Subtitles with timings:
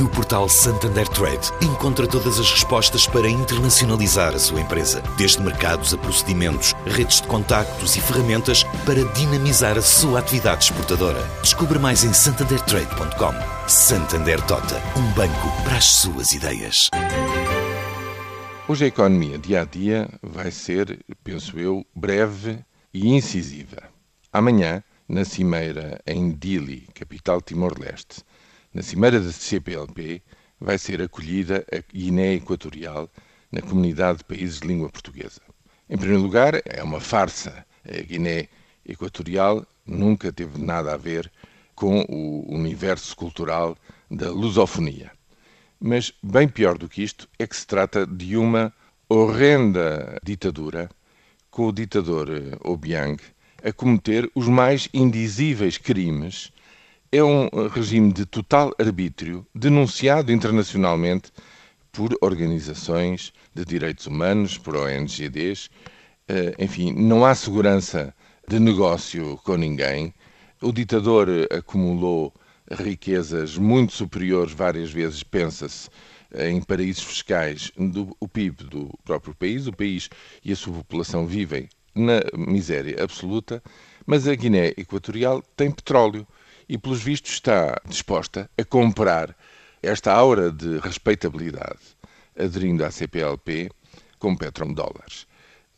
[0.00, 5.94] No portal Santander Trade, encontra todas as respostas para internacionalizar a sua empresa, desde mercados
[5.94, 11.22] a procedimentos, redes de contactos e ferramentas para dinamizar a sua atividade exportadora.
[11.42, 13.68] Descubra mais em santandertrade.com.
[13.68, 16.90] Santander Tota, um banco para as suas ideias.
[18.66, 22.58] Hoje a economia dia a dia vai ser, penso eu, breve
[22.92, 23.82] e incisiva.
[24.32, 28.24] Amanhã, na cimeira em Dili, capital Timor-Leste,
[28.74, 30.20] na cimeira da CPLP,
[30.60, 33.08] vai ser acolhida a Guiné Equatorial
[33.50, 35.40] na comunidade de países de língua portuguesa.
[35.88, 37.64] Em primeiro lugar, é uma farsa.
[37.88, 38.48] A Guiné
[38.84, 41.30] Equatorial nunca teve nada a ver
[41.74, 43.76] com o universo cultural
[44.10, 45.12] da lusofonia.
[45.78, 48.72] Mas, bem pior do que isto, é que se trata de uma
[49.08, 50.90] horrenda ditadura,
[51.50, 52.28] com o ditador
[52.64, 53.22] Obiang
[53.62, 56.52] a cometer os mais indizíveis crimes
[57.16, 61.30] é um regime de total arbítrio, denunciado internacionalmente
[61.92, 65.70] por organizações de direitos humanos, por ONGDs.
[66.26, 68.12] Eh, enfim, não há segurança
[68.48, 70.12] de negócio com ninguém.
[70.60, 72.34] O ditador acumulou
[72.68, 75.88] riquezas muito superiores, várias vezes, pensa-se,
[76.36, 79.68] em paraísos fiscais do o PIB do próprio país.
[79.68, 80.10] O país
[80.44, 83.62] e a sua população vivem na miséria absoluta,
[84.04, 86.26] mas a Guiné Equatorial tem petróleo
[86.68, 89.36] e, pelos vistos, está disposta a comprar
[89.82, 91.80] esta aura de respeitabilidade,
[92.38, 93.70] aderindo à CPLP
[94.18, 95.26] com petrodólares.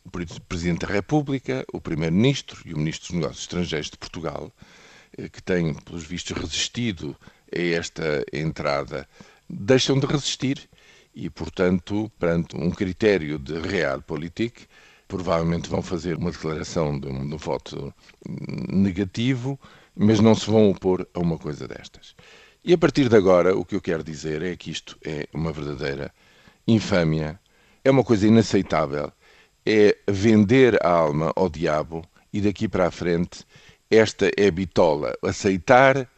[0.05, 0.09] O
[0.47, 4.51] Presidente da República, o Primeiro-Ministro e o Ministro dos Negócios Estrangeiros de Portugal,
[5.17, 7.15] eh, que têm, pelos vistos, resistido
[7.53, 9.07] a esta entrada,
[9.49, 10.69] deixam de resistir
[11.13, 14.65] e, portanto, perante um critério de realpolitik,
[15.07, 17.93] provavelmente vão fazer uma declaração de um, de um voto
[18.69, 19.59] negativo,
[19.97, 22.15] mas não se vão opor a uma coisa destas.
[22.63, 25.51] E a partir de agora, o que eu quero dizer é que isto é uma
[25.51, 26.13] verdadeira
[26.67, 27.39] infâmia,
[27.83, 29.11] é uma coisa inaceitável,
[29.65, 33.45] é vender a alma ao diabo e daqui para a frente
[33.89, 36.09] esta é bitola, aceitar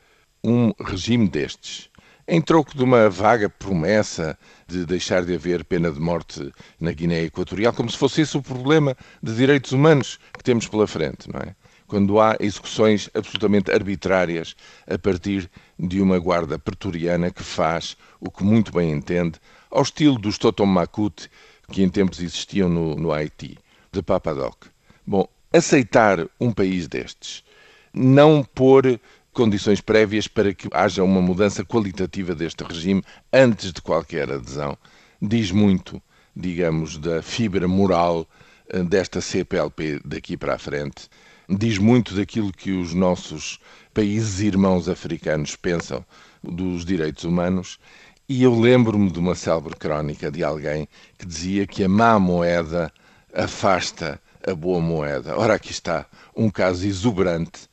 [0.44, 1.90] um regime destes.
[2.28, 7.24] Em troco de uma vaga promessa de deixar de haver pena de morte na Guiné
[7.24, 11.40] Equatorial, como se fosse esse o problema de direitos humanos que temos pela frente, não
[11.40, 11.56] é?
[11.90, 14.56] Quando há execuções absolutamente arbitrárias
[14.88, 19.40] a partir de uma guarda pretoriana que faz o que muito bem entende,
[19.72, 21.30] ao estilo dos Totomakut
[21.72, 23.58] que em tempos existiam no, no Haiti,
[23.92, 24.68] de Papadoc.
[25.06, 27.44] Bom, aceitar um país destes,
[27.92, 29.00] não pôr
[29.34, 34.78] condições prévias para que haja uma mudança qualitativa deste regime antes de qualquer adesão,
[35.20, 36.00] diz muito,
[36.36, 38.28] digamos, da fibra moral
[38.70, 41.10] eh, desta CPLP daqui para a frente
[41.50, 43.60] diz muito daquilo que os nossos
[43.94, 46.06] países irmãos africanos pensam
[46.44, 47.80] dos direitos humanos.
[48.28, 52.94] E eu lembro-me de uma célebre crónica de alguém que dizia que a má moeda
[53.34, 55.36] afasta a boa moeda.
[55.36, 56.06] Ora, aqui está
[56.36, 57.68] um caso exuberante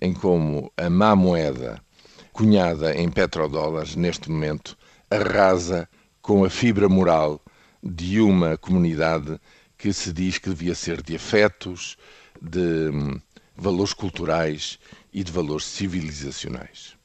[0.00, 1.80] em como a má moeda,
[2.32, 4.76] cunhada em petrodólares, neste momento,
[5.10, 5.88] arrasa
[6.20, 7.40] com a fibra moral
[7.82, 9.40] de uma comunidade
[9.82, 11.96] que se diz que devia ser de afetos,
[12.40, 13.20] de hum,
[13.56, 14.78] valores culturais
[15.12, 16.96] e de valores civilizacionais.